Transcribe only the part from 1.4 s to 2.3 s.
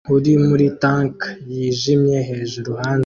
yijimye